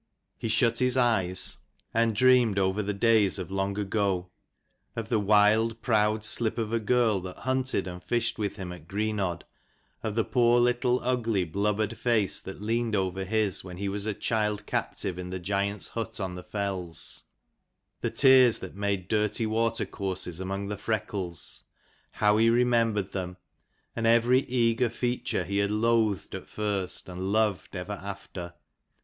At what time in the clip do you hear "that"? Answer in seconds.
7.19-7.37, 12.41-12.63, 18.57-18.73